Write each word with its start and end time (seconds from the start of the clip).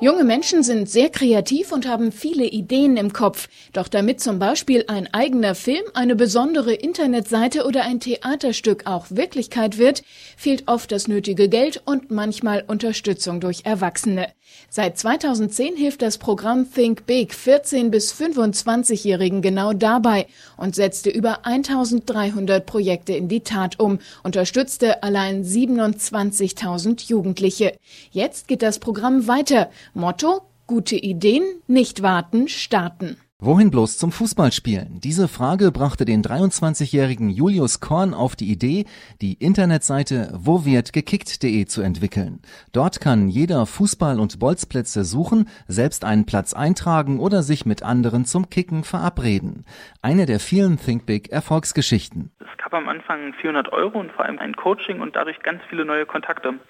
Junge 0.00 0.22
Menschen 0.22 0.62
sind 0.62 0.88
sehr 0.88 1.10
kreativ 1.10 1.72
und 1.72 1.88
haben 1.88 2.12
viele 2.12 2.44
Ideen 2.44 2.96
im 2.96 3.12
Kopf. 3.12 3.48
Doch 3.72 3.88
damit 3.88 4.20
zum 4.20 4.38
Beispiel 4.38 4.84
ein 4.86 5.12
eigener 5.12 5.56
Film, 5.56 5.82
eine 5.92 6.14
besondere 6.14 6.72
Internetseite 6.72 7.66
oder 7.66 7.82
ein 7.82 7.98
Theaterstück 7.98 8.86
auch 8.86 9.06
Wirklichkeit 9.10 9.76
wird, 9.76 10.04
fehlt 10.36 10.68
oft 10.68 10.92
das 10.92 11.08
nötige 11.08 11.48
Geld 11.48 11.82
und 11.84 12.12
manchmal 12.12 12.62
Unterstützung 12.68 13.40
durch 13.40 13.62
Erwachsene. 13.64 14.28
Seit 14.70 14.98
2010 14.98 15.76
hilft 15.76 16.02
das 16.02 16.18
Programm 16.18 16.70
Think 16.72 17.06
Big 17.06 17.34
14 17.34 17.90
bis 17.90 18.12
25-Jährigen 18.12 19.42
genau 19.42 19.72
dabei 19.72 20.26
und 20.56 20.74
setzte 20.74 21.10
über 21.10 21.44
1300 21.46 22.64
Projekte 22.64 23.14
in 23.14 23.28
die 23.28 23.40
Tat 23.40 23.80
um, 23.80 23.98
unterstützte 24.22 25.02
allein 25.02 25.44
27.000 25.44 27.08
Jugendliche. 27.08 27.76
Jetzt 28.10 28.48
geht 28.48 28.62
das 28.62 28.78
Programm 28.78 29.26
weiter. 29.26 29.70
Motto 29.94 30.48
Gute 30.68 30.96
Ideen, 30.96 31.62
nicht 31.66 32.02
warten, 32.02 32.46
starten. 32.46 33.16
Wohin 33.40 33.70
bloß 33.70 33.96
zum 33.96 34.12
Fußballspielen? 34.12 35.00
Diese 35.00 35.26
Frage 35.26 35.72
brachte 35.72 36.04
den 36.04 36.22
23-jährigen 36.22 37.30
Julius 37.30 37.80
Korn 37.80 38.12
auf 38.12 38.36
die 38.36 38.52
Idee, 38.52 38.84
die 39.22 39.32
Internetseite 39.32 40.28
wowirdgekickt.de 40.34 41.64
zu 41.64 41.80
entwickeln. 41.80 42.42
Dort 42.74 43.00
kann 43.00 43.28
jeder 43.28 43.62
Fußball- 43.62 44.20
und 44.20 44.38
Bolzplätze 44.38 45.04
suchen, 45.04 45.48
selbst 45.68 46.04
einen 46.04 46.26
Platz 46.26 46.52
eintragen 46.52 47.18
oder 47.18 47.42
sich 47.42 47.64
mit 47.64 47.82
anderen 47.82 48.26
zum 48.26 48.50
Kicken 48.50 48.84
verabreden. 48.84 49.64
Eine 50.02 50.26
der 50.26 50.38
vielen 50.38 50.76
Think 50.76 51.06
Big 51.06 51.32
Erfolgsgeschichten. 51.32 52.30
Es 52.40 52.62
gab 52.62 52.74
am 52.74 52.90
Anfang 52.90 53.32
400 53.40 53.72
Euro 53.72 54.00
und 54.00 54.12
vor 54.12 54.26
allem 54.26 54.38
ein 54.38 54.54
Coaching 54.54 55.00
und 55.00 55.16
dadurch 55.16 55.40
ganz 55.40 55.62
viele 55.70 55.86
neue 55.86 56.04
Kontakte. 56.04 56.60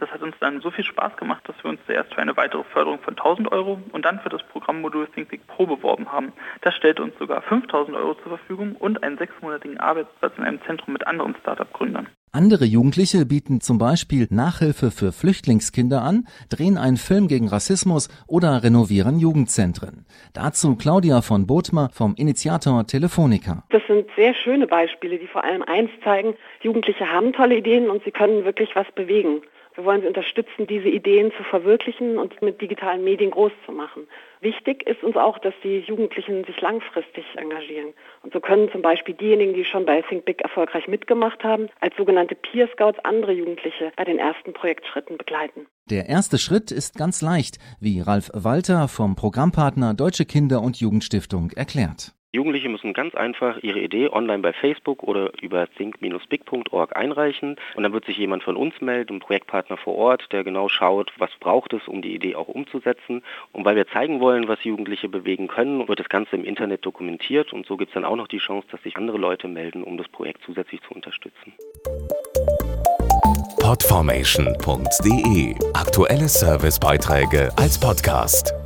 Das 0.00 0.10
hat 0.10 0.22
uns 0.22 0.36
dann 0.40 0.60
so 0.60 0.70
viel 0.70 0.84
Spaß 0.84 1.16
gemacht, 1.16 1.42
dass 1.48 1.56
wir 1.62 1.70
uns 1.70 1.80
zuerst 1.86 2.14
für 2.14 2.20
eine 2.20 2.36
weitere 2.36 2.62
Förderung 2.64 3.00
von 3.00 3.16
1000 3.16 3.50
Euro 3.50 3.80
und 3.92 4.04
dann 4.04 4.20
für 4.20 4.28
das 4.28 4.42
Programmmodul 4.44 5.08
ThinkBig 5.08 5.46
Pro 5.46 5.66
beworben 5.66 6.12
haben. 6.12 6.32
Das 6.60 6.74
stellte 6.74 7.02
uns 7.02 7.14
sogar 7.18 7.42
5000 7.42 7.96
Euro 7.96 8.14
zur 8.14 8.38
Verfügung 8.38 8.76
und 8.76 9.02
einen 9.02 9.18
sechsmonatigen 9.18 9.78
Arbeitsplatz 9.80 10.32
in 10.38 10.44
einem 10.44 10.62
Zentrum 10.62 10.92
mit 10.92 11.06
anderen 11.06 11.34
Startup-Gründern. 11.40 12.08
Andere 12.30 12.66
Jugendliche 12.66 13.24
bieten 13.24 13.60
zum 13.60 13.78
Beispiel 13.78 14.28
Nachhilfe 14.30 14.90
für 14.90 15.12
Flüchtlingskinder 15.12 16.02
an, 16.02 16.28
drehen 16.50 16.76
einen 16.76 16.98
Film 16.98 17.26
gegen 17.26 17.48
Rassismus 17.48 18.08
oder 18.26 18.62
renovieren 18.62 19.18
Jugendzentren. 19.18 20.04
Dazu 20.34 20.76
Claudia 20.76 21.22
von 21.22 21.46
Bothmer 21.46 21.88
vom 21.92 22.14
Initiator 22.16 22.86
Telefonica. 22.86 23.64
Das 23.70 23.82
sind 23.88 24.06
sehr 24.14 24.34
schöne 24.34 24.66
Beispiele, 24.66 25.18
die 25.18 25.26
vor 25.26 25.42
allem 25.42 25.62
eins 25.62 25.90
zeigen, 26.04 26.34
Jugendliche 26.60 27.10
haben 27.10 27.32
tolle 27.32 27.56
Ideen 27.56 27.88
und 27.88 28.04
sie 28.04 28.10
können 28.10 28.44
wirklich 28.44 28.76
was 28.76 28.86
bewegen. 28.94 29.40
Wir 29.78 29.84
wollen 29.84 30.00
sie 30.00 30.08
unterstützen, 30.08 30.66
diese 30.66 30.88
Ideen 30.88 31.30
zu 31.36 31.44
verwirklichen 31.44 32.18
und 32.18 32.42
mit 32.42 32.60
digitalen 32.60 33.04
Medien 33.04 33.30
groß 33.30 33.52
zu 33.64 33.70
machen. 33.70 34.08
Wichtig 34.40 34.84
ist 34.88 35.04
uns 35.04 35.14
auch, 35.14 35.38
dass 35.38 35.54
die 35.62 35.78
Jugendlichen 35.78 36.42
sich 36.46 36.60
langfristig 36.60 37.24
engagieren. 37.36 37.94
Und 38.24 38.32
so 38.32 38.40
können 38.40 38.68
zum 38.72 38.82
Beispiel 38.82 39.14
diejenigen, 39.14 39.54
die 39.54 39.64
schon 39.64 39.86
bei 39.86 40.02
Think 40.02 40.24
Big 40.24 40.42
erfolgreich 40.42 40.88
mitgemacht 40.88 41.44
haben, 41.44 41.68
als 41.78 41.94
sogenannte 41.96 42.34
Peer 42.34 42.66
Scouts 42.72 42.98
andere 43.04 43.30
Jugendliche 43.30 43.92
bei 43.94 44.02
den 44.02 44.18
ersten 44.18 44.52
Projektschritten 44.52 45.16
begleiten. 45.16 45.68
Der 45.88 46.08
erste 46.08 46.38
Schritt 46.38 46.72
ist 46.72 46.98
ganz 46.98 47.22
leicht, 47.22 47.58
wie 47.78 48.00
Ralf 48.00 48.32
Walter 48.34 48.88
vom 48.88 49.14
Programmpartner 49.14 49.94
Deutsche 49.94 50.24
Kinder- 50.24 50.60
und 50.60 50.80
Jugendstiftung 50.80 51.52
erklärt. 51.52 52.17
Jugendliche 52.38 52.68
müssen 52.68 52.92
ganz 52.92 53.16
einfach 53.16 53.60
ihre 53.64 53.80
Idee 53.80 54.10
online 54.10 54.38
bei 54.38 54.52
Facebook 54.52 55.02
oder 55.02 55.32
über 55.42 55.66
think-big.org 55.66 56.96
einreichen 56.96 57.56
und 57.74 57.82
dann 57.82 57.92
wird 57.92 58.04
sich 58.04 58.16
jemand 58.16 58.44
von 58.44 58.54
uns 58.54 58.80
melden, 58.80 59.16
ein 59.16 59.18
Projektpartner 59.18 59.76
vor 59.76 59.96
Ort, 59.96 60.28
der 60.30 60.44
genau 60.44 60.68
schaut, 60.68 61.12
was 61.18 61.30
braucht 61.40 61.72
es, 61.72 61.88
um 61.88 62.00
die 62.00 62.14
Idee 62.14 62.36
auch 62.36 62.46
umzusetzen. 62.46 63.24
Und 63.50 63.64
weil 63.64 63.74
wir 63.74 63.88
zeigen 63.88 64.20
wollen, 64.20 64.46
was 64.46 64.62
Jugendliche 64.62 65.08
bewegen 65.08 65.48
können, 65.48 65.88
wird 65.88 65.98
das 65.98 66.08
Ganze 66.08 66.36
im 66.36 66.44
Internet 66.44 66.86
dokumentiert 66.86 67.52
und 67.52 67.66
so 67.66 67.76
gibt 67.76 67.90
es 67.90 67.94
dann 67.94 68.04
auch 68.04 68.14
noch 68.14 68.28
die 68.28 68.38
Chance, 68.38 68.68
dass 68.70 68.80
sich 68.84 68.96
andere 68.96 69.18
Leute 69.18 69.48
melden, 69.48 69.82
um 69.82 69.96
das 69.96 70.06
Projekt 70.06 70.42
zusätzlich 70.46 70.80
zu 70.82 70.94
unterstützen. 70.94 71.54
Podformation.de 73.60 75.56
Aktuelle 75.74 76.28
Servicebeiträge 76.28 77.50
als 77.56 77.80
Podcast. 77.80 78.57